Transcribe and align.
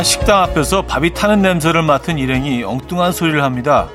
한 0.00 0.04
식당 0.04 0.42
앞에서 0.44 0.86
밥이 0.86 1.12
타는 1.12 1.42
냄새를 1.42 1.82
맡은 1.82 2.16
일행이 2.16 2.62
엉뚱한 2.62 3.12
소리를 3.12 3.42
합니다. 3.42 3.86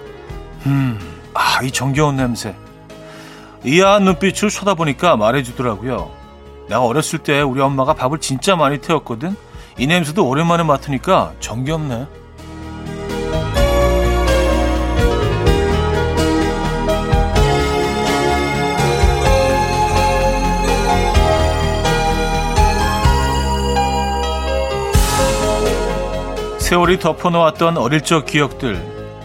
음, 0.68 1.00
아, 1.34 1.64
이 1.64 1.72
정겨운 1.72 2.16
냄새. 2.16 2.56
의아한 3.64 4.04
눈빛으로 4.04 4.52
쳐다보니까 4.52 5.18
말해주더라고요. 5.18 6.12
내가 6.70 6.86
어렸을 6.86 7.18
때 7.18 7.42
우리 7.42 7.60
엄마가 7.60 7.96
밥을 7.96 8.20
진짜 8.20 8.56
많이 8.56 8.78
태웠거든. 8.82 9.36
이 9.80 9.88
냄새도 9.88 10.30
오랜만에 10.30 10.62
맡으니까 10.62 11.34
정겹네. 11.40 12.06
세월이 26.66 26.98
덮어놓았던 26.98 27.78
어릴 27.78 28.02
적 28.02 28.26
기억들. 28.26 28.74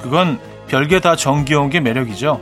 그건 0.02 0.38
별게 0.68 1.00
다 1.00 1.16
정겨운 1.16 1.70
게 1.70 1.80
매력이죠. 1.80 2.38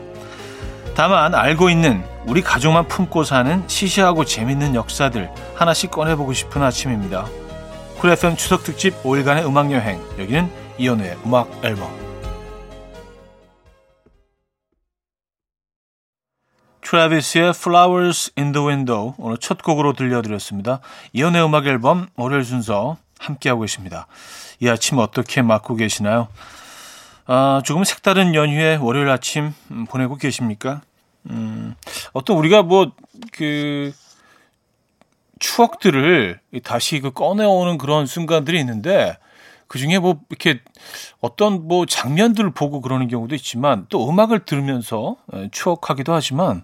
다만 0.97 1.37
알고 1.37 1.71
있는 1.71 2.03
우리 2.27 2.43
가족만 2.43 2.89
품고 2.89 3.23
사는 3.23 3.63
시시하고 3.69 4.25
재밌는 4.25 4.75
역사들 4.75 5.31
하나씩 5.55 5.93
꺼내보고 5.93 6.33
싶은 6.33 6.65
아침입니다. 6.65 7.27
쿨 8.01 8.11
FM 8.11 8.35
추석 8.35 8.65
특집 8.65 9.01
5일간의 9.05 9.47
음악 9.47 9.71
여행. 9.71 10.03
여기는 10.19 10.51
이현우의 10.79 11.19
음악 11.25 11.49
앨범. 11.65 11.89
트래비스의 16.81 17.51
Flowers 17.51 18.33
in 18.37 18.51
the 18.51 18.67
Window 18.67 19.15
오늘 19.19 19.37
첫 19.37 19.63
곡으로 19.63 19.93
들려드렸습니다. 19.93 20.81
이연우의 21.13 21.45
음악 21.45 21.69
앨범 21.69 22.09
월요일 22.17 22.43
순서 22.43 22.97
함께하고 23.21 23.61
계십니다. 23.61 24.09
이 24.61 24.69
아침 24.69 24.99
어떻게 24.99 25.43
맞고 25.43 25.77
계시나요? 25.77 26.29
아, 27.27 27.63
조금 27.65 27.85
색다른 27.85 28.35
연휴의 28.35 28.79
월요일 28.79 29.09
아침 29.11 29.55
음, 29.71 29.85
보내고 29.85 30.17
계십니까? 30.17 30.81
음, 31.31 31.75
어떤 32.13 32.37
우리가 32.37 32.63
뭐, 32.63 32.93
그, 33.33 33.93
추억들을 35.39 36.41
다시 36.65 37.01
그 37.01 37.13
꺼내오는 37.13 37.79
그런 37.79 38.07
순간들이 38.07 38.59
있는데, 38.61 39.17
그 39.69 39.79
중에 39.79 39.99
뭐, 39.99 40.19
이렇게 40.31 40.61
어떤 41.21 41.69
뭐 41.69 41.87
장면들을 41.87 42.51
보고 42.51 42.81
그러는 42.81 43.09
경우도 43.09 43.35
있지만, 43.37 43.87
또 43.91 44.09
음악을 44.09 44.45
들으면서 44.47 45.17
예, 45.35 45.49
추억하기도 45.53 46.13
하지만, 46.13 46.63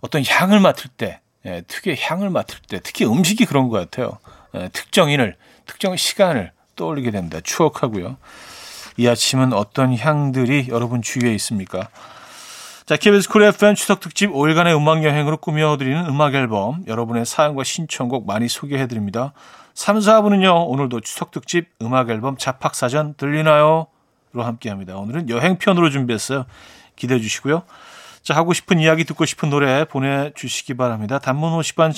어떤 0.00 0.22
향을 0.24 0.60
맡을 0.60 0.90
때, 0.90 1.20
예, 1.46 1.62
특유의 1.66 1.96
향을 1.98 2.30
맡을 2.30 2.58
때, 2.68 2.80
특히 2.84 3.06
음식이 3.06 3.46
그런 3.46 3.68
것 3.68 3.78
같아요. 3.78 4.18
예, 4.54 4.68
특정인을, 4.68 5.36
특정 5.64 5.96
시간을 5.96 6.52
떠올리게 6.76 7.10
됩니다. 7.10 7.40
추억하고요. 7.42 8.16
이 8.98 9.08
아침은 9.08 9.52
어떤 9.52 9.96
향들이 9.96 10.68
여러분 10.68 11.02
주위에 11.02 11.34
있습니까? 11.34 11.88
자, 12.86 12.96
KBS 12.96 13.28
쿨 13.28 13.42
FM 13.42 13.74
추석 13.74 14.00
특집 14.00 14.30
5일간의 14.30 14.76
음악 14.76 15.02
여행으로 15.02 15.38
꾸며드리는 15.38 16.06
음악 16.06 16.34
앨범 16.34 16.84
여러분의 16.86 17.26
사연과 17.26 17.64
신청곡 17.64 18.26
많이 18.26 18.48
소개해드립니다. 18.48 19.32
3, 19.74 19.98
4부는요 19.98 20.68
오늘도 20.68 21.00
추석 21.00 21.32
특집 21.32 21.68
음악 21.82 22.08
앨범 22.10 22.36
잡학사전 22.36 23.14
들리나요? 23.16 23.88
로 24.32 24.42
함께합니다. 24.42 24.96
오늘은 24.96 25.30
여행편으로 25.30 25.90
준비했어요. 25.90 26.44
기대해 26.94 27.20
주시고요. 27.20 27.62
자, 28.22 28.34
하고 28.34 28.52
싶은 28.52 28.80
이야기 28.80 29.04
듣고 29.04 29.24
싶은 29.24 29.50
노래 29.50 29.84
보내주시기 29.84 30.74
바랍니다. 30.74 31.18
단문 31.18 31.58
50원, 31.58 31.92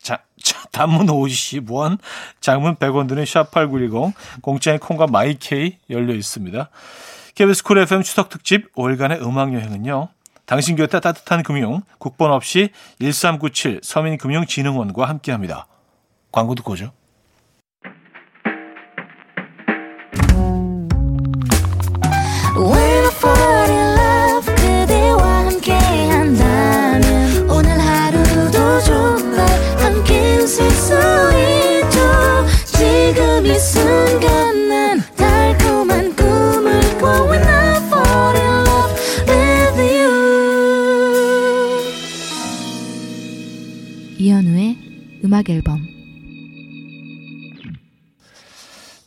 자, 0.00 0.22
자, 0.42 0.62
단문 0.72 1.06
50원, 1.06 1.98
장문 2.40 2.76
100원 2.76 3.08
드는 3.08 3.24
샵8910, 3.24 4.12
공짜인 4.42 4.78
콩과 4.78 5.06
마이케이 5.06 5.78
열려 5.90 6.14
있습니다. 6.14 6.70
KBS 7.34 7.62
쿨 7.62 7.78
FM 7.78 8.02
추석 8.02 8.28
특집 8.28 8.74
5일간의 8.74 9.22
음악 9.22 9.54
여행은요. 9.54 10.08
당신 10.46 10.76
곁에 10.76 10.98
따뜻한 10.98 11.42
금융, 11.42 11.82
국번 11.98 12.32
없이 12.32 12.70
1397 13.00 13.80
서민금융진흥원과 13.82 15.06
함께합니다. 15.06 15.66
광고 16.32 16.54
듣고 16.54 16.72
오죠. 16.72 16.92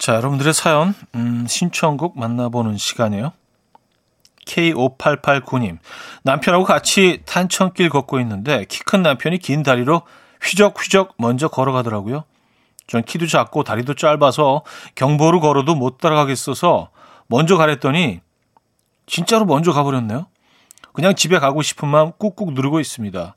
자, 0.02 0.16
여러분들의 0.16 0.52
사연, 0.56 0.96
음, 1.14 1.46
신청곡 1.48 2.18
만나보는 2.18 2.76
시간이에요. 2.76 3.34
K5889님. 4.48 5.78
남편하고 6.24 6.64
같이 6.64 7.22
탄천길 7.28 7.90
걷고 7.90 8.20
있는데 8.22 8.66
키 8.66 8.82
큰 8.84 9.04
남편이 9.04 9.38
긴 9.38 9.62
다리로 9.62 10.02
휘적휘적 10.42 11.14
먼저 11.20 11.50
걸어가더라고요. 11.50 12.24
전 12.88 13.04
키도 13.04 13.28
작고 13.28 13.64
다리도 13.64 13.94
짧아서 13.94 14.64
경보를 14.96 15.40
걸어도 15.40 15.76
못 15.76 16.00
따라가겠어서 16.00 16.90
먼저 17.28 17.56
가랬더니 17.58 18.22
진짜로 19.06 19.46
먼저 19.46 19.72
가버렸네요. 19.72 20.26
그냥 20.94 21.14
집에 21.14 21.38
가고 21.38 21.62
싶은 21.62 21.88
마음 21.88 22.12
꾹꾹 22.14 22.54
누르고 22.54 22.80
있습니다. 22.80 23.36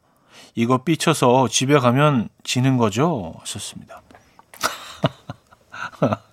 이거 0.55 0.79
삐쳐서 0.79 1.49
집에 1.49 1.79
가면 1.79 2.31
지는 2.43 2.79
거죠? 2.79 3.35
하셨습니다. 3.41 4.01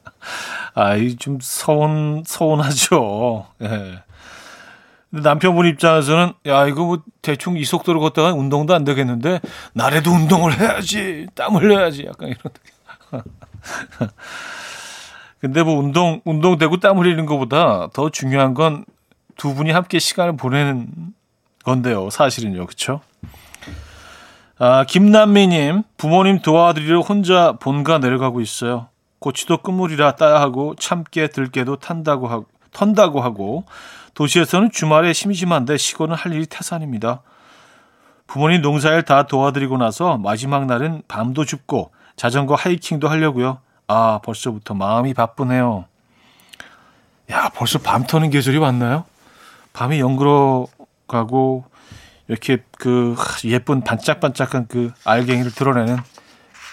아, 0.73 0.95
이좀 0.95 1.39
서운, 1.41 2.23
서운하죠. 2.25 3.47
예. 3.61 4.03
남편분 5.09 5.67
입장에서는, 5.67 6.33
야, 6.47 6.67
이거 6.67 6.85
뭐 6.85 7.03
대충 7.21 7.57
이 7.57 7.65
속도로 7.65 7.99
걷다가 7.99 8.33
운동도 8.33 8.73
안 8.73 8.83
되겠는데, 8.83 9.41
나래도 9.73 10.11
운동을 10.11 10.57
해야지. 10.57 11.27
땀 11.35 11.55
흘려야지. 11.55 12.05
약간 12.07 12.29
이런. 12.29 12.41
근데 15.41 15.63
뭐 15.63 15.79
운동, 15.79 16.21
운동되고 16.23 16.77
땀 16.79 16.97
흘리는 16.99 17.25
것보다 17.25 17.89
더 17.93 18.09
중요한 18.09 18.53
건 18.53 18.85
두 19.41 19.55
분이 19.55 19.71
함께 19.71 19.97
시간을 19.97 20.37
보내는 20.37 20.87
건데요. 21.63 22.11
사실은요. 22.11 22.67
그쵸? 22.67 23.01
아, 24.59 24.85
김남미님, 24.87 25.81
부모님 25.97 26.43
도와드리러 26.43 26.99
혼자 26.99 27.53
본가 27.53 27.97
내려가고 27.97 28.39
있어요. 28.39 28.89
고추도 29.21 29.57
끝물이라 29.57 30.15
따야 30.15 30.41
하고 30.41 30.73
참깨 30.75 31.27
들깨도 31.27 31.75
탄다고 31.75 32.27
하고 32.27 32.47
턴다고 32.73 33.21
하고 33.21 33.65
도시에서는 34.15 34.71
주말에 34.71 35.13
심심한데 35.13 35.77
시골은 35.77 36.15
할 36.15 36.33
일이 36.33 36.47
태산입니다. 36.47 37.21
부모님 38.25 38.61
농사일 38.61 39.03
다 39.03 39.27
도와드리고 39.27 39.77
나서 39.77 40.17
마지막 40.17 40.65
날은 40.65 41.03
밤도 41.07 41.45
춥고 41.45 41.91
자전거 42.15 42.55
하이킹도 42.55 43.07
하려고요. 43.07 43.59
아 43.87 44.19
벌써부터 44.23 44.73
마음이 44.73 45.13
바쁘네요. 45.13 45.85
야 47.29 47.49
벌써 47.53 47.77
밤 47.77 48.07
터는 48.07 48.31
계절이 48.31 48.57
왔나요? 48.57 49.05
밤이 49.73 49.99
영그러 49.99 50.65
가고 51.07 51.65
이렇게 52.27 52.63
그 52.79 53.15
예쁜 53.45 53.83
반짝반짝한 53.83 54.65
그 54.67 54.91
알갱이를 55.05 55.51
드러내는 55.51 55.97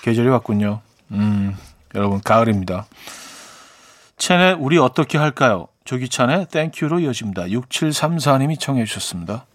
계절이 0.03 0.29
왔군요. 0.29 0.81
음, 1.11 1.55
여러분 1.95 2.21
가을입니다. 2.21 2.87
첸의 4.17 4.57
우리 4.59 4.79
어떻게 4.79 5.19
할까요? 5.19 5.69
조기찬의 5.85 6.47
땡큐로 6.51 7.01
이어집니다. 7.01 7.45
6734님이 7.45 8.59
청해 8.59 8.85
주셨습니다. 8.85 9.47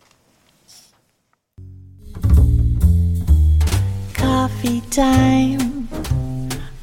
Coffee 4.15 4.81
time. 4.89 5.87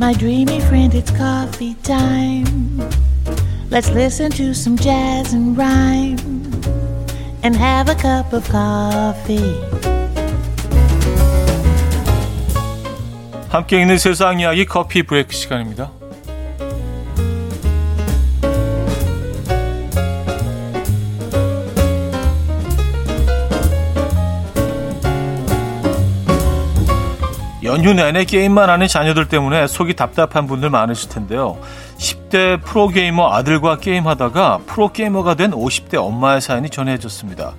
My 0.00 0.14
dreamy 0.14 0.58
friend, 0.58 0.96
it's 0.96 1.10
coffee 1.16 1.74
time. 1.82 2.78
Let's 3.70 3.90
listen 3.90 4.30
to 4.32 4.50
some 4.50 4.76
jazz 4.76 5.34
and 5.34 5.56
rhyme. 5.56 6.40
and 7.42 7.56
have 7.56 7.88
a 7.88 7.94
cup 7.94 8.32
of 8.32 8.48
coffee. 8.48 9.69
함께 13.50 13.80
있는 13.80 13.98
세상 13.98 14.38
이야기 14.38 14.64
커피 14.64 15.02
브레이크 15.02 15.34
시간입니다. 15.34 15.90
연휴 27.64 27.92
내내 27.92 28.24
게임만 28.24 28.70
하는 28.70 28.86
자녀들 28.86 29.26
때문에 29.26 29.66
속이 29.66 29.94
답답한 29.94 30.46
분들 30.46 30.70
많으실 30.70 31.08
텐데요. 31.08 31.58
10대 31.98 32.62
프로게이머 32.62 33.32
아들과 33.32 33.78
게임하다가 33.78 34.60
프로게이머가 34.66 35.34
된 35.34 35.50
50대 35.50 35.96
엄마의 35.96 36.40
사연이 36.40 36.70
전해졌습니다. 36.70 37.54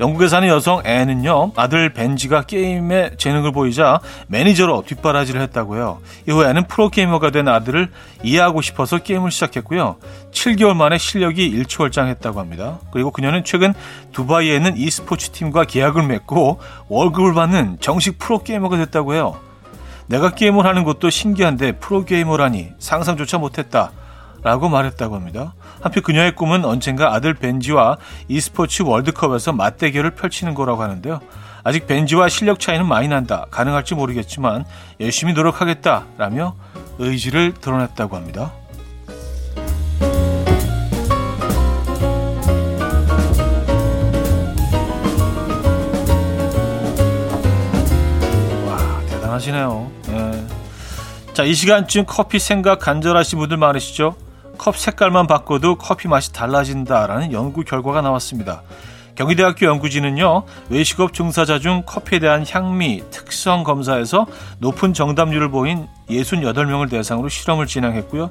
영국에 0.00 0.28
사는 0.28 0.48
여성 0.48 0.80
앤은요, 0.82 1.52
아들 1.56 1.92
벤지가 1.92 2.42
게임에 2.42 3.16
재능을 3.18 3.52
보이자 3.52 4.00
매니저로 4.28 4.84
뒷바라지를 4.86 5.42
했다고요. 5.42 6.00
이후 6.26 6.42
에는 6.42 6.64
프로게이머가 6.64 7.30
된 7.30 7.48
아들을 7.48 7.90
이해하고 8.22 8.62
싶어서 8.62 8.96
게임을 8.96 9.30
시작했고요. 9.30 9.96
7개월 10.32 10.74
만에 10.74 10.96
실력이 10.96 11.46
일취월장했다고 11.46 12.40
합니다. 12.40 12.78
그리고 12.90 13.10
그녀는 13.10 13.44
최근 13.44 13.74
두바이에 14.12 14.56
있는 14.56 14.78
e스포츠 14.78 15.30
팀과 15.32 15.64
계약을 15.64 16.06
맺고 16.06 16.60
월급을 16.88 17.34
받는 17.34 17.76
정식 17.80 18.18
프로게이머가 18.18 18.78
됐다고 18.78 19.12
해요. 19.12 19.38
내가 20.06 20.30
게임을 20.30 20.64
하는 20.64 20.84
것도 20.84 21.10
신기한데 21.10 21.72
프로게이머라니 21.72 22.70
상상조차 22.78 23.36
못했다. 23.36 23.92
라고 24.42 24.68
말했다고 24.68 25.14
합니다. 25.14 25.54
한편 25.82 26.02
그녀의 26.02 26.34
꿈은 26.34 26.64
언젠가 26.64 27.12
아들 27.12 27.34
벤지와 27.34 27.98
e스포츠 28.28 28.82
월드컵에서 28.82 29.52
맞대결을 29.52 30.12
펼치는 30.12 30.54
거라고 30.54 30.82
하는데요. 30.82 31.20
아직 31.62 31.86
벤지와 31.86 32.28
실력 32.28 32.58
차이는 32.58 32.86
많이 32.86 33.06
난다. 33.08 33.46
가능할지 33.50 33.94
모르겠지만 33.94 34.64
열심히 34.98 35.34
노력하겠다 35.34 36.06
라며 36.16 36.54
의지를 36.98 37.52
드러냈다고 37.52 38.16
합니다. 38.16 38.52
와, 48.66 49.00
대단하시네요. 49.10 49.90
네. 50.08 50.46
자, 51.34 51.44
이 51.44 51.52
시간쯤 51.54 52.04
커피 52.06 52.38
생각 52.38 52.78
간절하신 52.80 53.38
분들 53.38 53.58
많으시죠? 53.58 54.16
컵 54.60 54.76
색깔만 54.76 55.26
바꿔도 55.26 55.76
커피 55.76 56.06
맛이 56.06 56.34
달라진다라는 56.34 57.32
연구 57.32 57.64
결과가 57.64 58.02
나왔습니다. 58.02 58.60
경희대학교 59.14 59.64
연구진은요, 59.64 60.44
외식업 60.68 61.14
종사자 61.14 61.58
중 61.58 61.82
커피에 61.86 62.18
대한 62.18 62.44
향미, 62.46 63.04
특성 63.10 63.64
검사에서 63.64 64.26
높은 64.58 64.92
정답률을 64.92 65.50
보인 65.50 65.88
68명을 66.10 66.90
대상으로 66.90 67.30
실험을 67.30 67.66
진행했고요. 67.66 68.30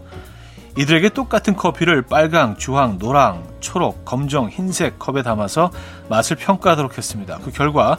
이들에게 0.78 1.10
똑같은 1.10 1.56
커피를 1.56 2.04
빨강, 2.04 2.58
주황, 2.58 3.00
노랑, 3.00 3.44
초록, 3.60 4.06
검정, 4.06 4.50
흰색 4.50 5.00
컵에 5.00 5.24
담아서 5.24 5.72
맛을 6.10 6.36
평가하도록 6.36 6.96
했습니다. 6.96 7.40
그 7.44 7.52
결과 7.52 7.98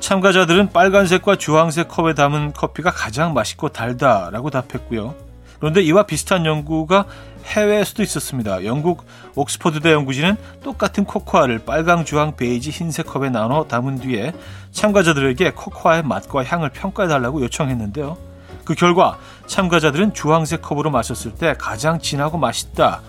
참가자들은 0.00 0.72
빨간색과 0.72 1.36
주황색 1.36 1.86
컵에 1.86 2.14
담은 2.14 2.54
커피가 2.54 2.90
가장 2.90 3.34
맛있고 3.34 3.68
달다라고 3.68 4.50
답했고요. 4.50 5.26
그런데 5.58 5.82
이와 5.82 6.04
비슷한 6.04 6.44
연구가 6.44 7.06
해외에서도 7.46 8.02
있었습니다. 8.02 8.64
영국 8.64 9.04
옥스퍼드대 9.34 9.92
연구진은 9.92 10.36
똑같은 10.62 11.04
코코아를 11.04 11.60
빨강, 11.60 12.04
주황, 12.04 12.36
베이지, 12.36 12.70
흰색 12.70 13.06
컵에 13.06 13.30
나눠 13.30 13.64
담은 13.64 14.00
뒤에 14.00 14.32
참가자들에게 14.72 15.52
코코아의 15.52 16.02
맛과 16.02 16.44
향을 16.44 16.70
평가해달라고 16.70 17.42
요청했는데요. 17.42 18.16
그 18.64 18.74
결과 18.74 19.18
참가자들은 19.46 20.12
주황색 20.12 20.60
컵으로 20.60 20.90
마셨을 20.90 21.34
때 21.34 21.54
가장 21.56 22.00
진하고 22.00 22.36
맛있다 22.36 23.00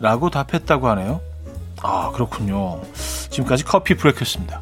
라고 0.00 0.30
답했다고 0.30 0.88
하네요. 0.88 1.20
아, 1.82 2.10
그렇군요. 2.12 2.80
지금까지 3.30 3.64
커피 3.64 3.94
브레이크였습니다. 3.94 4.60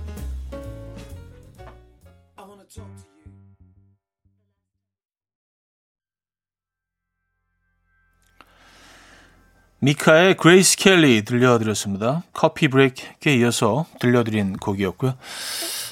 미카의 9.81 10.37
그레이스 10.37 10.77
켈리 10.77 11.25
들려드렸습니다. 11.25 12.23
coffee 12.33 12.69
break에 12.69 13.35
이어서 13.37 13.87
들려드린 13.99 14.57
곡이었고요. 14.59 15.15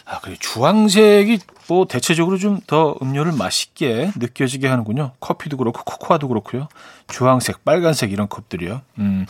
아, 0.04 0.20
그래 0.20 0.36
주황색이 0.38 1.38
뭐 1.68 1.86
대체적으로 1.86 2.38
좀 2.38 2.60
더 2.66 2.96
음료를 3.02 3.32
맛있게 3.32 4.10
느껴지게 4.16 4.66
하는군요. 4.68 5.12
커피도 5.20 5.56
그렇고 5.56 5.82
코코아도 5.84 6.28
그렇고요. 6.28 6.68
주황색, 7.08 7.64
빨간색 7.64 8.12
이런 8.12 8.28
컵들이요. 8.28 8.82
음. 8.98 9.26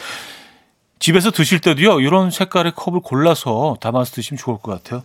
집에서 0.99 1.31
드실 1.31 1.61
때도요. 1.61 2.01
이런 2.01 2.33
색깔의 2.33 2.73
컵을 2.75 3.01
골라서 3.01 3.77
담아서 3.81 4.13
드시면 4.13 4.39
좋을 4.39 4.59
것 4.59 4.73
같아요. 4.83 5.05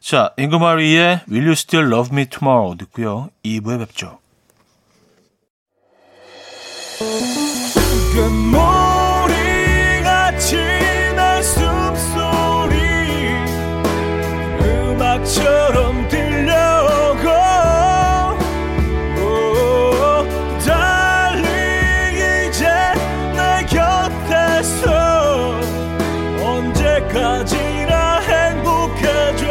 자, 0.00 0.32
잉거 0.36 0.78
마리의 0.78 1.20
Will 1.30 1.44
You 1.46 1.52
Still 1.52 1.92
Love 1.92 2.16
Me 2.16 2.26
Tomorrow 2.26 2.76
듣고요. 2.78 3.30
2부에 3.44 3.78
뵙죠. 3.78 4.18
처럼 8.14 8.79
언제까지나 27.00 28.18
행복해져 28.20 29.46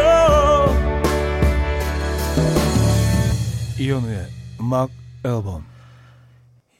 이현우의 3.80 4.28
음악 4.60 4.90
앨범 5.26 5.66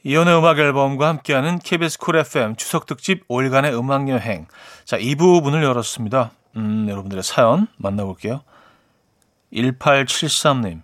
이연의 0.02 0.38
음악 0.38 0.58
앨범과 0.58 1.08
함께하는 1.08 1.58
KBS 1.58 1.98
쿨 1.98 2.16
FM 2.16 2.56
추석 2.56 2.86
특집 2.86 3.28
5일간의 3.28 3.78
음악 3.78 4.08
여행. 4.08 4.46
자, 4.86 4.96
이 4.96 5.14
부분을 5.14 5.62
열었습니다. 5.62 6.30
음, 6.56 6.86
여러분들의 6.88 7.22
사연 7.22 7.66
만나볼게요. 7.76 8.40
1873님. 9.52 10.80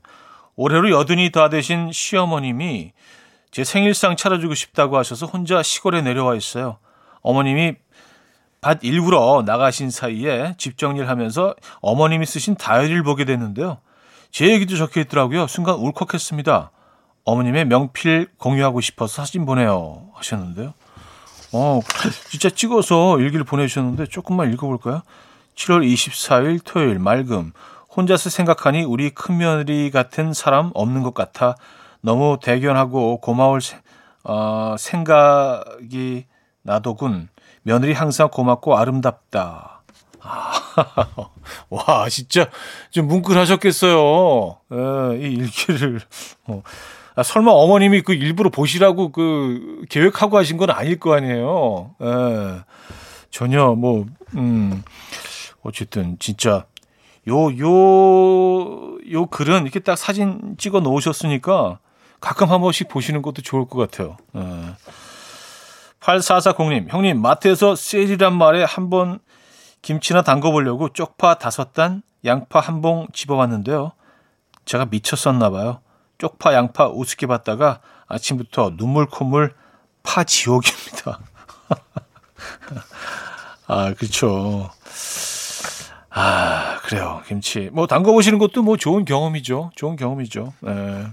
올해로 0.54 0.90
여든이 0.90 1.30
다 1.30 1.48
되신 1.48 1.92
시어머님이 1.92 2.92
제 3.50 3.64
생일상 3.64 4.16
차려주고 4.16 4.54
싶다고 4.54 4.98
하셔서 4.98 5.24
혼자 5.24 5.62
시골에 5.62 6.02
내려와 6.02 6.34
있어요. 6.34 6.76
어머님이 7.22 7.76
밭 8.66 8.80
일부러 8.82 9.44
나가신 9.46 9.90
사이에 9.90 10.56
집 10.58 10.76
정리를 10.76 11.08
하면서 11.08 11.54
어머님이 11.82 12.26
쓰신 12.26 12.56
다이어리를 12.56 13.00
보게 13.04 13.24
됐는데요. 13.24 13.78
제 14.32 14.50
얘기도 14.50 14.76
적혀 14.76 15.02
있더라고요. 15.02 15.46
순간 15.46 15.76
울컥했습니다. 15.76 16.72
어머님의 17.24 17.66
명필 17.66 18.26
공유하고 18.38 18.80
싶어서 18.80 19.22
사진 19.22 19.46
보내요 19.46 20.08
하셨는데요. 20.14 20.74
어, 21.52 21.80
진짜 22.28 22.50
찍어서 22.50 23.20
일기를 23.20 23.44
보내주셨는데 23.44 24.06
조금만 24.06 24.52
읽어볼까요? 24.52 25.02
7월 25.54 25.86
24일 25.86 26.58
토요일 26.64 26.98
맑음. 26.98 27.52
혼자서 27.96 28.30
생각하니 28.30 28.82
우리 28.82 29.10
큰며느리 29.10 29.92
같은 29.92 30.32
사람 30.32 30.72
없는 30.74 31.04
것 31.04 31.14
같아 31.14 31.54
너무 32.00 32.38
대견하고 32.42 33.20
고마울 33.20 33.60
어, 34.24 34.74
생각이 34.76 36.26
나더군. 36.62 37.28
며느리 37.66 37.92
항상 37.92 38.28
고맙고 38.28 38.78
아름답다. 38.78 39.82
아, 40.20 40.52
와, 41.68 42.08
진짜 42.08 42.48
좀 42.90 43.08
뭉클하셨겠어요. 43.08 44.58
에, 44.70 45.18
이 45.18 45.32
일기를. 45.34 46.00
어. 46.46 46.62
아, 47.16 47.24
설마 47.24 47.50
어머님이 47.50 48.02
그 48.02 48.14
일부러 48.14 48.50
보시라고 48.50 49.10
그 49.10 49.82
계획하고 49.88 50.38
하신 50.38 50.58
건 50.58 50.70
아닐 50.70 51.00
거 51.00 51.14
아니에요. 51.14 51.96
에, 52.00 52.60
전혀 53.30 53.74
뭐, 53.74 54.06
음, 54.36 54.84
어쨌든 55.62 56.18
진짜 56.20 56.66
요, 57.28 57.48
요, 57.58 58.98
요 59.10 59.26
글은 59.26 59.62
이렇게 59.62 59.80
딱 59.80 59.98
사진 59.98 60.54
찍어 60.56 60.78
놓으셨으니까 60.78 61.80
가끔 62.20 62.48
한 62.48 62.60
번씩 62.60 62.88
보시는 62.88 63.22
것도 63.22 63.42
좋을 63.42 63.66
것 63.66 63.90
같아요. 63.90 64.16
예. 64.36 64.40
8440님, 66.06 66.88
형님, 66.88 67.20
마트에서 67.20 67.74
세일이란 67.74 68.36
말에 68.36 68.62
한 68.62 68.88
번 68.90 69.18
김치나 69.82 70.22
담궈 70.22 70.52
보려고 70.52 70.88
쪽파 70.88 71.38
다섯 71.38 71.72
단, 71.72 72.02
양파 72.24 72.60
한 72.60 72.80
봉 72.80 73.08
집어왔는데요. 73.12 73.92
제가 74.64 74.86
미쳤었나 74.86 75.50
봐요. 75.50 75.80
쪽파, 76.18 76.54
양파 76.54 76.88
우습게 76.88 77.26
봤다가 77.26 77.80
아침부터 78.06 78.76
눈물 78.76 79.06
콧물 79.06 79.54
파 80.04 80.22
지옥입니다. 80.22 81.18
아, 83.66 83.92
그렇죠. 83.94 84.70
아, 86.10 86.78
그래요. 86.84 87.22
김치. 87.26 87.68
뭐, 87.72 87.86
담궈 87.88 88.12
보시는 88.12 88.38
것도 88.38 88.62
뭐 88.62 88.76
좋은 88.76 89.04
경험이죠. 89.04 89.72
좋은 89.74 89.96
경험이죠. 89.96 90.52
예. 90.66 91.06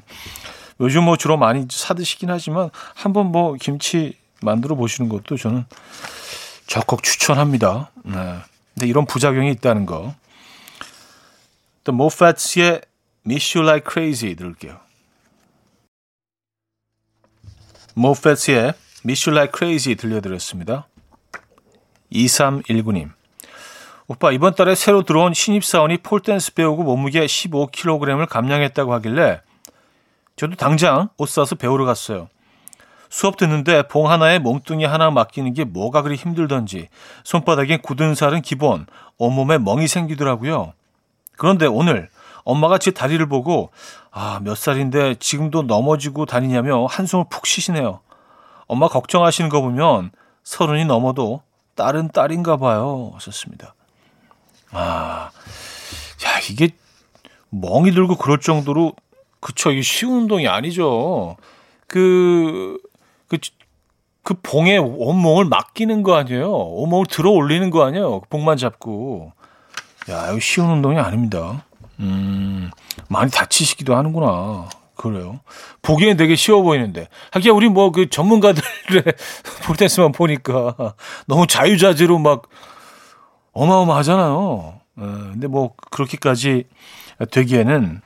요즘 0.79 1.03
뭐 1.03 1.17
주로 1.17 1.37
많이 1.37 1.65
사드시긴 1.69 2.29
하지만 2.29 2.69
한번 2.95 3.31
뭐 3.31 3.55
김치 3.59 4.17
만들어 4.43 4.75
보시는 4.75 5.09
것도 5.09 5.37
저는 5.37 5.65
적극 6.67 7.03
추천합니다. 7.03 7.91
네. 8.03 8.39
근데 8.73 8.87
이런 8.87 9.05
부작용이 9.05 9.51
있다는 9.51 9.85
거. 9.85 10.15
또 11.83 11.91
모파츠의 11.91 12.81
Miss 13.25 13.57
You 13.57 13.67
Like 13.67 13.91
Crazy 13.91 14.35
들을게요. 14.35 14.79
모페츠의 17.95 18.73
Miss 19.05 19.29
You 19.29 19.37
Like 19.37 19.57
Crazy 19.57 19.95
들려드렸습니다. 19.95 20.87
2319님. 22.11 23.11
오빠 24.07 24.31
이번 24.31 24.53
달에 24.53 24.75
새로 24.75 25.03
들어온 25.03 25.33
신입사원이 25.33 25.99
폴댄스 25.99 26.53
배우고 26.53 26.83
몸무게 26.83 27.25
15kg을 27.25 28.27
감량했다고 28.27 28.93
하길래 28.95 29.41
저도 30.35 30.55
당장 30.55 31.09
옷 31.17 31.29
사서 31.29 31.55
배우러 31.55 31.85
갔어요. 31.85 32.29
수업 33.13 33.37
듣는데 33.37 33.83
봉 33.87 34.09
하나에 34.09 34.39
몸뚱이 34.39 34.85
하나 34.85 35.11
맡기는 35.11 35.53
게 35.53 35.65
뭐가 35.65 36.01
그리 36.01 36.15
힘들던지 36.15 36.89
손바닥에 37.23 37.77
굳은 37.77 38.15
살은 38.15 38.41
기본 38.41 38.87
온몸에 39.19 39.59
멍이 39.59 39.87
생기더라고요. 39.87 40.73
그런데 41.37 41.67
오늘 41.67 42.09
엄마가 42.43 42.79
제 42.79 42.89
다리를 42.89 43.23
보고 43.27 43.69
아, 44.09 44.39
몇 44.41 44.57
살인데 44.57 45.13
지금도 45.19 45.61
넘어지고 45.61 46.25
다니냐며 46.25 46.87
한숨을 46.87 47.25
푹 47.29 47.45
쉬시네요. 47.45 47.99
엄마 48.65 48.87
걱정하시는 48.87 49.47
거 49.51 49.61
보면 49.61 50.09
서른이 50.43 50.85
넘어도 50.85 51.43
딸은 51.75 52.09
딸인가 52.13 52.57
봐요. 52.57 53.11
하셨습니다. 53.13 53.75
아, 54.71 55.29
야, 56.25 56.39
이게 56.49 56.69
멍이 57.51 57.91
들고 57.91 58.15
그럴 58.15 58.39
정도로, 58.39 58.93
그쵸, 59.39 59.71
이게 59.71 59.83
쉬운 59.83 60.23
운동이 60.23 60.47
아니죠. 60.47 61.37
그, 61.85 62.79
그, 63.37 63.39
그 64.23 64.33
봉에 64.41 64.77
온몸을 64.77 65.45
맡기는 65.45 66.03
거 66.03 66.15
아니에요? 66.15 66.51
온몸을 66.51 67.07
들어 67.07 67.31
올리는 67.31 67.69
거 67.69 67.83
아니에요? 67.85 68.21
그 68.21 68.29
봉만 68.29 68.57
잡고. 68.57 69.33
야, 70.09 70.29
이거 70.29 70.39
쉬운 70.39 70.69
운동이 70.69 70.99
아닙니다. 70.99 71.65
음, 71.99 72.69
많이 73.09 73.31
다치시기도 73.31 73.95
하는구나. 73.95 74.69
그래요. 74.95 75.39
보기엔 75.81 76.17
되게 76.17 76.35
쉬워 76.35 76.61
보이는데. 76.61 77.07
하기야, 77.31 77.53
우리 77.53 77.67
뭐 77.67 77.91
그 77.91 78.09
전문가들의 78.09 78.63
폴댄스만 79.65 80.11
보니까 80.11 80.93
너무 81.27 81.47
자유자재로 81.47 82.19
막 82.19 82.43
어마어마하잖아요. 83.53 84.79
에, 84.99 85.01
예, 85.01 85.05
근데 85.05 85.47
뭐 85.47 85.73
그렇게까지 85.91 86.65
되기에는 87.31 88.01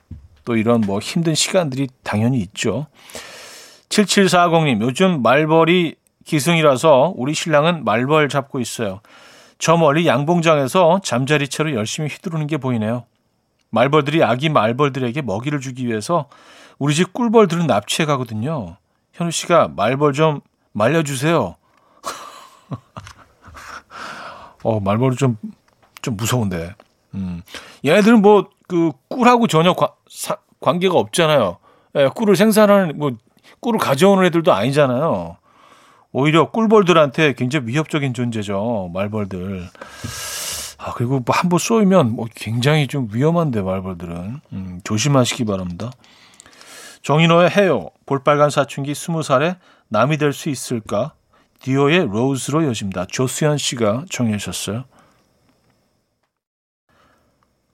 또 0.46 0.56
이런 0.56 0.82
뭐 0.82 1.00
힘든 1.00 1.36
시간들이 1.36 1.90
당연히 2.04 2.40
있죠. 2.40 2.88
7740님, 4.04 4.82
요즘 4.82 5.24
말벌이 5.24 5.96
기승이라서 6.26 7.14
우리 7.16 7.34
신랑은 7.34 7.84
말벌 7.84 8.30
잡고 8.30 8.60
있어요. 8.60 9.02
저 9.58 9.76
멀리 9.78 10.06
양봉장에서 10.06 11.02
잠자리채로 11.04 11.74
열심히 11.74 12.10
휘두르는 12.10 12.46
게 12.48 12.58
보이네요. 12.58 13.06
말벌들이 13.72 14.24
아기 14.24 14.50
말벌들에게 14.50 15.22
먹이를 15.24 15.62
주기 15.62 15.88
위해서 15.88 16.28
우리 16.78 16.94
집 16.94 17.14
꿀벌들은 17.14 17.66
납치해 17.66 18.06
가거든요. 18.06 18.78
현우 19.14 19.32
씨가 19.32 19.70
말벌 19.76 20.14
좀 20.14 20.42
말려주세요. 20.74 21.56
어, 24.64 24.80
말벌이 24.80 25.16
좀, 25.16 25.38
좀 26.04 26.18
무서운데. 26.18 26.76
음. 27.16 27.42
얘네들은 27.84 28.22
뭐, 28.22 28.48
그, 28.68 28.92
꿀하고 29.08 29.48
전혀 29.48 29.74
과, 29.74 29.96
사, 30.08 30.38
관계가 30.60 30.94
없잖아요. 30.96 31.58
예, 31.96 32.10
꿀을 32.14 32.36
생산하는, 32.36 33.00
뭐, 33.00 33.14
꿀을 33.62 33.80
가져오는 33.80 34.24
애들도 34.26 34.54
아니잖아요. 34.54 35.38
오히려 36.12 36.52
꿀벌들한테 36.52 37.34
굉장히 37.34 37.68
위협적인 37.68 38.14
존재죠. 38.14 38.90
말벌들. 38.94 39.68
아, 40.80 40.94
그리고 40.94 41.20
뭐 41.20 41.36
한번 41.36 41.60
쏘이면 41.60 42.16
뭐 42.16 42.28
굉장히 42.34 42.88
좀 42.88 43.10
위험한데, 43.12 43.62
말벌들은. 43.62 44.42
음, 44.54 44.82
조심하시기 44.84 45.46
바랍니다. 45.46 45.92
정인호의 47.02 47.50
해요. 47.52 47.90
볼빨간 48.06 48.50
사춘기 48.50 48.94
스무 48.94 49.24
살에 49.24 49.58
남이 49.90 50.18
될 50.18 50.34
수 50.34 50.50
있을까? 50.50 51.14
디오의 51.62 52.08
로즈로 52.08 52.66
여집니다. 52.66 53.06
조수현 53.06 53.58
씨가 53.58 54.06
정해 54.10 54.38
주셨어요. 54.38 54.86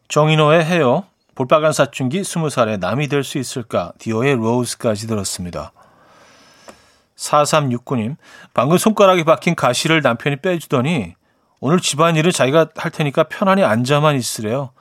정인호의 0.08 0.64
해요. 0.64 1.06
볼빨간 1.36 1.74
사춘기 1.74 2.24
스무 2.24 2.50
살에 2.50 2.78
남이 2.78 3.08
될 3.08 3.24
수 3.24 3.38
있을까? 3.38 3.94
디오의 4.00 4.36
로즈까지 4.36 5.08
들었습니다. 5.08 5.72
4369님, 7.16 8.18
방금 8.54 8.78
손가락에 8.78 9.24
박힌 9.24 9.56
가시를 9.56 10.02
남편이 10.02 10.38
빼주더니 10.38 11.16
오늘 11.60 11.80
집안일은 11.80 12.32
자기가 12.32 12.68
할 12.76 12.92
테니까 12.92 13.24
편안히 13.24 13.64
앉아만 13.64 14.16
있으래요. 14.18 14.72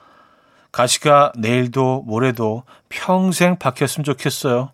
가시가 0.71 1.31
내일도 1.37 2.01
모레도 2.05 2.63
평생 2.89 3.57
박혔으면 3.57 4.03
좋겠어요. 4.03 4.71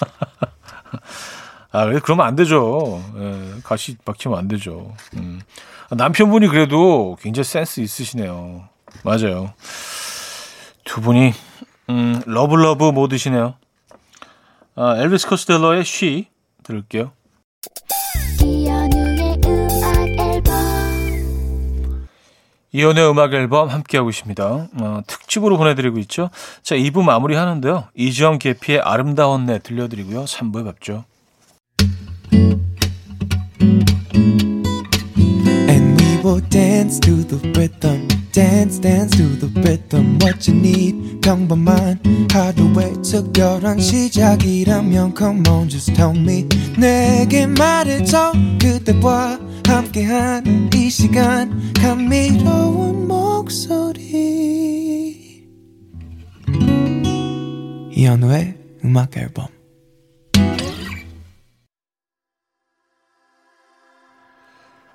아, 1.72 1.86
그러면 2.02 2.26
안 2.26 2.36
되죠. 2.36 3.02
예, 3.16 3.60
가시 3.64 3.96
박히면 4.04 4.38
안 4.38 4.46
되죠. 4.48 4.94
음. 5.16 5.40
남편분이 5.90 6.46
그래도 6.48 7.16
굉장히 7.20 7.44
센스 7.44 7.80
있으시네요. 7.80 8.68
맞아요. 9.02 9.52
두 10.84 11.00
분이, 11.00 11.32
음, 11.90 12.22
love 12.26 12.55
love 12.55 12.84
모드시네요. 12.84 13.54
아, 14.76 14.96
엘비스 14.98 15.28
코스텔로의 15.28 15.84
She 15.84 16.28
들을게요. 16.62 17.12
이연의 22.72 23.08
음악 23.08 23.32
앨범 23.34 23.68
함께하고 23.68 24.10
있습니다. 24.10 24.44
어, 24.44 25.00
특집으로 25.06 25.56
보내드리고 25.56 25.98
있죠. 26.00 26.30
자, 26.62 26.74
2부 26.74 27.04
마무리 27.04 27.36
하는데요. 27.36 27.84
이지영 27.94 28.40
계피의 28.40 28.80
아름다운 28.80 29.46
내 29.46 29.60
들려드리고요. 29.60 30.24
3부에 30.24 30.64
뵙죠. 30.64 31.04
Dance 36.40 37.00
to 37.00 37.24
the 37.24 37.36
rhythm. 37.58 38.08
dance 38.34 38.80
dance 38.80 39.16
to 39.16 39.22
the 39.38 39.46
rhythm 39.62 40.18
what 40.20 40.50
you 40.50 40.58
need 40.58 41.20
평범한 41.20 42.00
하루의 42.32 42.94
특별한 43.02 43.78
시작이라면 43.78 45.14
come 45.16 45.48
on 45.48 45.68
just 45.68 45.94
tell 45.94 46.16
me 46.18 46.44
내게 46.76 47.46
말해줘 47.46 48.32
그대와 48.60 49.38
함께한 49.68 50.70
이 50.74 50.90
시간 50.90 51.72
감미로운 51.74 53.06
목소리 53.06 54.34
이현우의 57.92 58.56
음악 58.84 59.16
앨범 59.16 59.46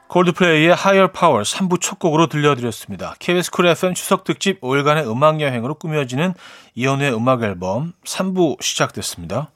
콜드플레이의 0.10 0.72
Higher 0.72 1.12
Power 1.12 1.44
3부 1.44 1.80
첫 1.80 2.00
곡으로 2.00 2.26
들려드렸습니다. 2.26 3.14
KBS 3.20 3.52
쿨 3.52 3.68
FM 3.68 3.94
추석 3.94 4.24
특집 4.24 4.60
5일간의 4.60 5.08
음악 5.08 5.40
여행으로 5.40 5.76
꾸며지는 5.76 6.34
이연우의 6.74 7.14
음악 7.14 7.44
앨범 7.44 7.94
3부 8.04 8.60
시작됐습니다. 8.60 9.52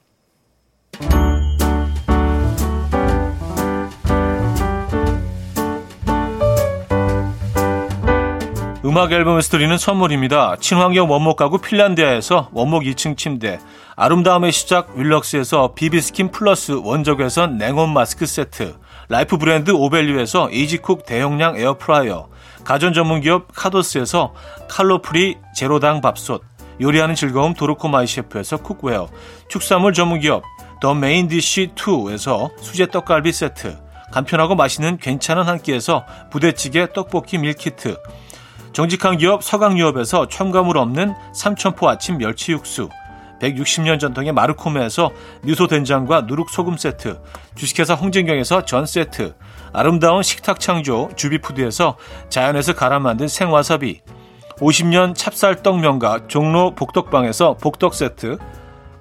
음악 8.84 9.10
앨범에서 9.10 9.48
드리는 9.48 9.76
선물입니다. 9.76 10.56
친환경 10.60 11.10
원목 11.10 11.36
가구 11.36 11.58
핀란디아에서 11.58 12.50
원목 12.52 12.84
2층 12.84 13.16
침대, 13.16 13.58
아름다움의 13.96 14.52
시작 14.52 14.94
윌럭스에서 14.94 15.72
비비스킨 15.74 16.30
플러스 16.30 16.72
원적외선 16.72 17.56
냉온 17.56 17.92
마스크 17.92 18.26
세트, 18.26 18.76
라이프 19.08 19.36
브랜드 19.36 19.70
오벨류에서 19.70 20.50
이지쿡 20.50 21.04
대용량 21.04 21.56
에어프라이어, 21.56 22.28
가전 22.64 22.94
전문 22.94 23.20
기업 23.20 23.48
카도스에서 23.54 24.32
칼로프리 24.68 25.36
제로당 25.54 26.00
밥솥, 26.00 26.42
요리하는 26.80 27.14
즐거움 27.14 27.54
도르코마이 27.54 28.06
셰프에서 28.06 28.58
cookware, 28.58 29.08
축산물 29.48 29.92
전문 29.92 30.20
기업 30.20 30.42
더 30.80 30.94
메인 30.94 31.28
디쉬 31.28 31.72
2에서 31.74 32.50
수제 32.58 32.86
떡갈비 32.86 33.32
세트, 33.32 33.78
간편하고 34.12 34.54
맛있는 34.54 34.96
괜찮은 34.96 35.44
한 35.44 35.60
끼에서 35.60 36.06
부대찌개 36.30 36.92
떡볶이 36.92 37.36
meal 37.38 37.67
kit, 37.67 37.96
정직한 38.72 39.18
기업 39.18 39.44
서강유업에서 39.44 40.28
첨가물 40.28 40.78
없는 40.78 41.14
삼천포 41.34 41.88
아침 41.88 42.18
멸치 42.18 42.52
육수 42.52 42.88
160년 43.40 43.98
전통의 43.98 44.32
마르코메에서 44.32 45.10
미소 45.42 45.66
된장과 45.66 46.22
누룩소금 46.22 46.76
세트 46.76 47.20
주식회사 47.54 47.94
홍진경에서 47.94 48.64
전 48.64 48.86
세트 48.86 49.34
아름다운 49.72 50.22
식탁 50.22 50.60
창조 50.60 51.10
주비푸드에서 51.16 51.96
자연에서 52.28 52.74
갈아 52.74 52.98
만든 52.98 53.28
생와사비 53.28 54.00
50년 54.58 55.14
찹쌀떡 55.16 55.80
명가 55.80 56.28
종로 56.28 56.74
복덕방에서 56.74 57.54
복덕 57.54 57.94
세트 57.94 58.38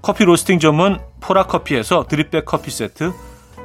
커피 0.01 0.25
로스팅 0.25 0.59
전문 0.59 0.99
포라커피에서 1.21 2.07
drip 2.07 2.29
bag 2.29 2.45
커피 2.45 2.71
세트 2.71 3.13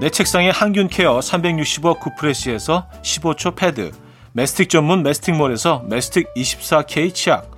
내 0.01 0.11
책상에 0.11 0.51
항균 0.51 0.87
care 0.87 1.21
365 1.21 1.95
구프레시에서 1.95 2.87
15초 3.03 3.57
패드 3.57 3.91
mastic 4.33 4.69
전문 4.69 5.03
메스틱몰에서 5.03 5.85
메스틱 5.89 6.33
24K 6.35 7.13
치약 7.13 7.58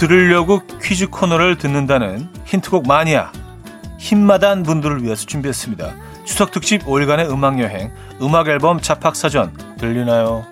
들으려고 0.00 0.62
퀴즈 0.82 1.08
코너를 1.08 1.58
듣는다는 1.58 2.26
힌트곡 2.46 2.86
마니아 2.86 3.30
힘마단 3.98 4.62
분들을 4.62 5.02
위해서 5.02 5.26
준비했습니다. 5.26 5.94
추석 6.24 6.52
특집 6.52 6.84
5일간의 6.86 7.30
음악 7.30 7.60
여행, 7.60 7.92
음악 8.22 8.48
앨범 8.48 8.80
자팍 8.80 9.14
사전 9.14 9.52
들리나요? 9.76 10.46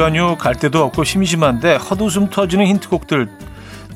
연휴 0.00 0.36
갈 0.36 0.54
데도 0.54 0.82
없고 0.84 1.04
심심한데 1.04 1.76
헛웃음 1.76 2.30
터지는 2.30 2.66
힌트곡들 2.66 3.28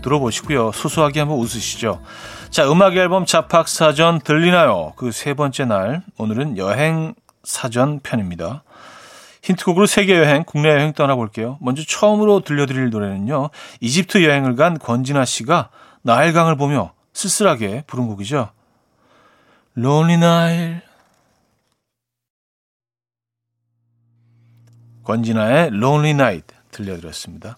들어보시고요. 0.02 0.72
소소하게 0.72 1.20
한번 1.20 1.38
웃으시죠. 1.38 2.02
자, 2.50 2.70
음악 2.70 2.94
앨범 2.96 3.26
자팍 3.26 3.68
사전 3.68 4.20
들리나요? 4.20 4.92
그 4.96 5.10
세 5.10 5.34
번째 5.34 5.64
날 5.64 6.02
오늘은 6.18 6.58
여행 6.58 7.14
사전 7.42 8.00
편입니다. 8.00 8.62
힌트곡으로 9.42 9.86
세계 9.86 10.16
여행, 10.16 10.44
국내 10.44 10.70
여행 10.70 10.92
떠나볼게요. 10.92 11.58
먼저 11.60 11.82
처음으로 11.86 12.40
들려드릴 12.40 12.90
노래는요. 12.90 13.50
이집트 13.80 14.24
여행을 14.24 14.56
간 14.56 14.78
권진아 14.78 15.24
씨가 15.24 15.68
나일강을 16.02 16.56
보며 16.56 16.92
쓸쓸하게 17.12 17.84
부른 17.86 18.06
곡이죠. 18.06 18.50
Lonely 19.76 20.14
Nile. 20.14 20.80
권진아의 25.04 25.68
Lonely 25.68 26.10
Night 26.10 26.54
들려드렸습니다. 26.70 27.56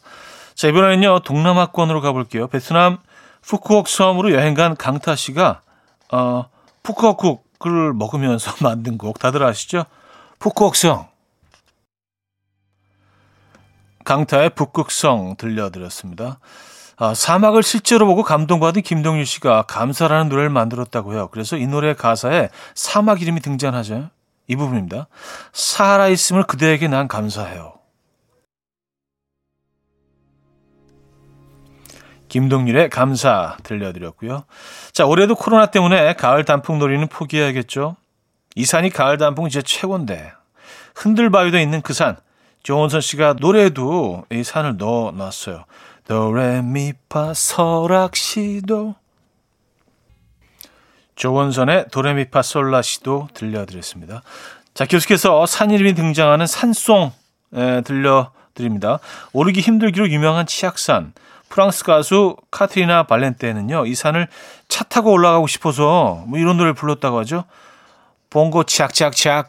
자, 0.54 0.68
이번에는요, 0.68 1.20
동남아권으로 1.20 2.00
가볼게요. 2.00 2.48
베트남 2.48 2.98
푸꾸옥 3.42 3.88
섬으로 3.88 4.32
여행 4.32 4.54
간 4.54 4.76
강타 4.76 5.14
씨가, 5.16 5.60
어, 6.12 6.46
푸꾸옥국을 6.82 7.92
먹으면서 7.94 8.52
만든 8.62 8.98
곡, 8.98 9.18
다들 9.18 9.42
아시죠? 9.42 9.84
푸꾸옥성. 10.38 11.08
강타의 14.04 14.50
북극성 14.50 15.36
들려드렸습니다. 15.36 16.38
아, 16.96 17.12
사막을 17.12 17.62
실제로 17.62 18.06
보고 18.06 18.22
감동받은 18.22 18.82
김동률 18.82 19.26
씨가 19.26 19.62
감사라는 19.62 20.28
노래를 20.30 20.48
만들었다고요. 20.48 21.28
그래서 21.28 21.56
이 21.56 21.66
노래 21.66 21.92
가사에 21.92 22.48
사막 22.74 23.20
이름이 23.20 23.40
등장하죠. 23.40 24.08
이 24.48 24.56
부분입니다. 24.56 25.08
살아있음을 25.52 26.44
그대에게 26.44 26.88
난 26.88 27.08
감사해요. 27.08 27.74
김동률의 32.28 32.90
감사 32.90 33.56
들려드렸고요. 33.62 34.44
자, 34.92 35.06
올해도 35.06 35.36
코로나 35.36 35.66
때문에 35.66 36.14
가을 36.14 36.44
단풍 36.44 36.78
놀이는 36.78 37.08
포기해야겠죠. 37.08 37.96
이 38.54 38.64
산이 38.64 38.90
가을 38.90 39.18
단풍 39.18 39.48
진짜 39.48 39.64
최고인데. 39.64 40.32
흔들바위도 40.94 41.58
있는 41.58 41.82
그 41.82 41.92
산. 41.92 42.16
조원선 42.62 43.00
씨가 43.00 43.36
노래에도 43.38 44.24
이 44.30 44.42
산을 44.42 44.76
넣어놨어요. 44.76 45.64
도레미파 46.08 47.34
설악시도. 47.34 48.96
조원선의 51.16 51.86
도레미파 51.90 52.42
솔라시도 52.42 53.28
들려드렸습니다. 53.34 54.22
자, 54.74 54.84
계속해서 54.84 55.46
산 55.46 55.70
이름이 55.70 55.94
등장하는 55.94 56.46
산송 56.46 57.10
에, 57.54 57.80
들려드립니다. 57.80 58.98
오르기 59.32 59.60
힘들기로 59.60 60.08
유명한 60.10 60.46
치악산. 60.46 61.14
프랑스 61.48 61.84
가수 61.84 62.36
카트리나 62.50 63.04
발렌테는요, 63.04 63.86
이 63.86 63.94
산을 63.94 64.28
차 64.68 64.84
타고 64.84 65.12
올라가고 65.12 65.46
싶어서 65.46 66.24
뭐 66.26 66.38
이런 66.38 66.56
노래를 66.56 66.74
불렀다고 66.74 67.18
하죠. 67.20 67.44
봉고 68.30 68.64
치악 68.64 68.92
치악 68.92 69.14
치악. 69.14 69.48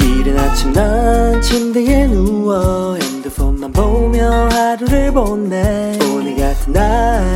이른 0.00 0.38
아침 0.38 0.72
난 0.72 1.40
침대에 1.40 2.06
누워 2.06 2.96
핸드폰만 2.96 3.72
보며 3.72 4.30
하루를 4.50 5.10
보내 5.12 5.81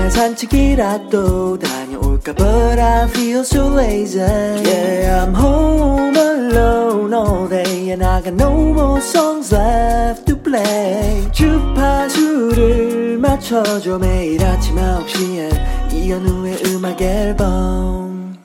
날 0.06 0.10
산책이라도 0.10 1.58
다녀올까 1.58 2.32
But 2.32 2.80
I 2.80 3.08
feel 3.08 3.40
so 3.40 3.74
lazy 3.76 4.20
Yeah 4.20 5.24
I'm 5.24 5.34
home 5.34 6.16
alone 6.16 7.12
all 7.12 7.48
day 7.48 7.90
And 7.90 8.04
I 8.04 8.22
got 8.22 8.34
no 8.34 8.52
more 8.52 9.00
songs 9.00 9.52
left 9.52 10.26
to 10.26 10.40
play 10.40 11.28
주파수를 11.32 13.18
맞춰줘 13.18 13.98
매일 13.98 14.44
아침 14.44 14.76
9시에 14.76 15.92
이현우의 15.92 16.58
음악 16.66 17.02
앨범 17.02 18.36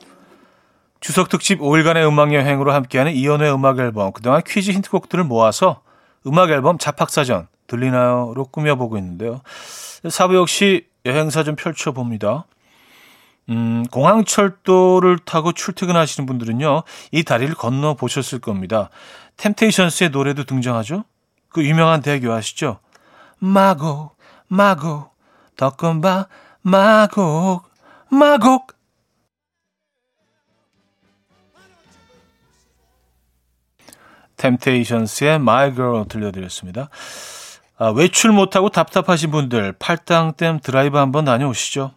추석 1.00 1.30
특집 1.30 1.60
5일간의 1.60 2.08
음악 2.08 2.34
여행으로 2.34 2.74
함께하는 2.74 3.14
이연의 3.14 3.52
음악 3.54 3.80
앨범. 3.80 4.12
그동안 4.14 4.42
퀴즈 4.46 4.70
힌트곡들을 4.72 5.24
모아서 5.24 5.82
음악 6.28 6.52
앨범 6.52 6.78
자팍사전 6.78 7.48
들리나요?로 7.66 8.46
꾸며보고 8.46 8.98
있는데요. 8.98 9.42
사부 10.08 10.36
역시 10.36 10.91
여행사전 11.06 11.56
펼쳐봅니다. 11.56 12.46
음, 13.50 13.84
공항철도를 13.92 15.20
타고 15.20 15.52
출퇴근하시는 15.52 16.26
분들은요, 16.26 16.84
이 17.12 17.24
다리를 17.24 17.54
건너 17.56 17.96
보셨을 17.96 18.40
겁니다. 18.40 18.90
템테이션스의 19.38 20.12
노래도 20.12 20.44
등장하죠? 20.44 21.04
그 21.50 21.66
유명한 21.66 22.02
대교 22.02 22.32
아시죠? 22.32 22.80
마곡, 23.40 24.16
마곡, 24.48 25.16
덕건바, 25.58 26.28
마곡, 26.62 27.70
마곡. 28.10 28.74
템테이션스의 34.38 35.36
My 35.36 35.76
Girl 35.76 36.08
들려드렸습니다. 36.08 36.90
아, 37.82 37.88
외출 37.90 38.32
못하고 38.32 38.70
답답하신 38.70 39.32
분들 39.32 39.74
팔당댐 39.80 40.60
드라이브 40.60 41.00
한번 41.00 41.26
다녀오시죠. 41.26 41.94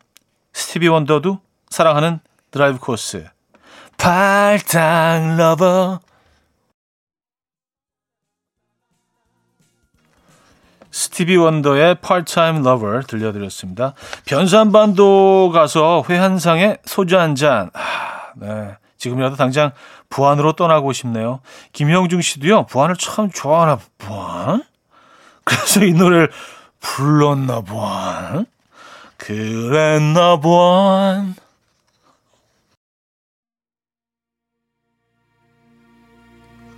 스티비 0.54 0.88
원더도 0.88 1.40
사랑하는 1.68 2.20
드라이브 2.50 2.78
코스. 2.78 3.26
팔당 3.98 5.36
lover 5.36 6.00
스티비 10.90 11.36
원더의 11.36 11.96
Part-Time 11.96 12.62
들려드렸습니다. 13.06 13.92
변산반도 14.24 15.50
가서 15.52 16.02
회 16.08 16.27
한상에 16.27 16.78
소주 16.86 17.18
한 17.18 17.34
잔. 17.34 17.68
아, 17.74 18.32
네. 18.36 18.74
지금이라도 18.96 19.36
당장 19.36 19.72
부안으로 20.08 20.54
떠나고 20.54 20.94
싶네요. 20.94 21.40
김영중 21.74 22.22
씨도요, 22.22 22.64
부안을 22.68 22.96
참 22.96 23.30
좋아하나, 23.30 23.78
부안? 23.98 24.62
그래서 25.44 25.84
이 25.84 25.92
노래를 25.92 26.30
불렀나, 26.80 27.60
부안? 27.60 28.46
그랬나, 29.16 30.40
부안? 30.40 31.34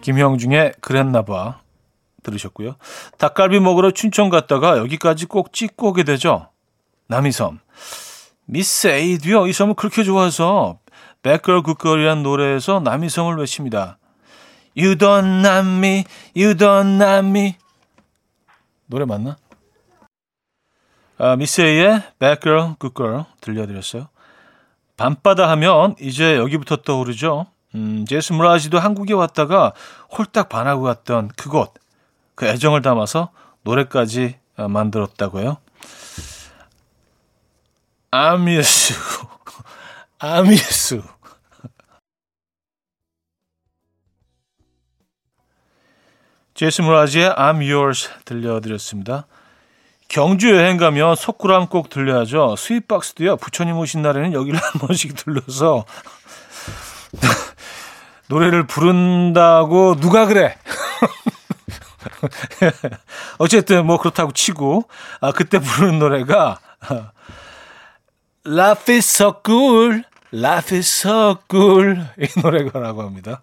김형중의 0.07 0.75
그랬나 0.81 1.23
봐 1.23 1.61
들으셨고요. 2.23 2.77
닭갈비 3.19 3.59
먹으러 3.59 3.91
춘천 3.91 4.31
갔다가 4.31 4.79
여기까지 4.79 5.27
꼭 5.27 5.53
찍고 5.53 5.89
오게 5.89 6.05
되죠. 6.05 6.49
남이섬. 7.09 7.59
미스 8.45 8.87
에이도요. 8.87 9.49
이 9.49 9.53
섬을 9.53 9.75
그렇게 9.75 10.05
좋아해서 10.05 10.79
Bad 11.23 11.43
Girl 11.45 12.23
노래에서 12.23 12.79
남이성을 12.79 13.37
외칩니다. 13.37 13.99
You 14.77 14.97
don't 14.97 15.45
love 15.45 15.69
me, 15.69 16.05
you 16.37 16.55
don't 16.55 17.03
love 17.03 17.29
me. 17.29 17.57
노래 18.87 19.05
맞나? 19.05 19.37
아, 21.19 21.37
미세이의 21.37 22.03
Bad 22.19 22.41
Girl, 22.43 22.75
Good 22.79 22.95
Girl 22.95 23.25
들려드렸어요. 23.41 24.09
밤바다 24.97 25.49
하면 25.51 25.95
이제 26.01 26.37
여기부터 26.37 26.77
떠오르죠. 26.77 27.47
음, 27.75 28.05
제스 28.07 28.33
무라지도 28.33 28.79
한국에 28.79 29.13
왔다가 29.13 29.73
홀딱 30.17 30.49
반하고 30.49 30.83
갔던 30.83 31.29
그곳, 31.37 31.75
그 32.35 32.47
애정을 32.47 32.83
담아서 32.83 33.31
노래까지 33.63 34.39
만들었다고요. 34.57 35.59
아미스, 38.11 38.95
아미스. 40.19 41.03
제이슨 46.57 46.81
므라즈의 46.81 47.35
I'm 47.37 47.57
Yours 47.57 48.09
들려드렸습니다. 48.25 49.27
경주 50.09 50.51
여행 50.57 50.79
가면 50.79 51.15
석굴암 51.15 51.67
꼭 51.67 51.91
들려야죠. 51.91 52.57
스윗박스도요. 52.57 53.37
부처님 53.37 53.77
오신 53.77 54.01
날에는 54.01 54.33
여기를 54.33 54.59
한 54.65 54.81
번씩 54.81 55.17
들러서 55.17 55.85
노래를 58.29 58.67
부른다고 58.67 59.97
누가 59.97 60.25
그래? 60.25 60.57
어쨌든 63.37 63.85
뭐 63.85 63.99
그렇다고 63.99 64.33
치고 64.33 64.89
아 65.21 65.33
그때 65.33 65.59
부르는 65.59 65.99
노래가 65.99 66.59
Life 68.47 68.95
is 68.95 69.07
so 69.07 69.43
cool, 69.45 70.05
life 70.33 70.75
is 70.75 71.07
so 71.07 71.37
cool 71.51 72.03
이 72.19 72.29
노래가라고 72.41 73.03
합니다. 73.03 73.43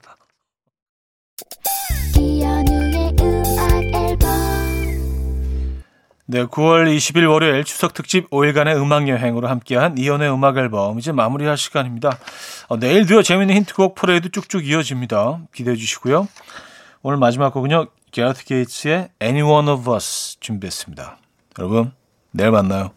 네, 6.26 6.46
9월 6.46 6.96
20일 6.96 7.30
월요일 7.30 7.66
추석 7.66 7.94
특집 7.94 8.30
5일간의 8.30 8.78
음악 8.82 9.10
여행으로 9.10 9.50
함께한 9.50 9.98
이연의 9.98 10.34
음악 10.34 10.56
앨범 10.56 10.98
이제 10.98 11.12
마무리할 11.12 11.58
시간입니다. 11.58 12.18
어, 12.70 12.78
내일도요 12.78 13.24
재밌는 13.24 13.54
힌트곡 13.56 13.96
퍼레이드 13.96 14.32
쭉쭉 14.32 14.66
이어집니다. 14.66 15.42
기대해 15.54 15.76
주시고요. 15.76 16.30
오늘 17.02 17.18
마지막 17.18 17.54
곡은요 17.54 17.88
게라트 18.12 18.46
게이츠의 18.46 19.10
Any 19.22 19.42
One 19.42 19.68
of 19.68 19.92
Us 19.94 20.40
준비했습니다. 20.40 21.18
여러분 21.60 21.92
내일 22.32 22.52
만나요. 22.52 22.92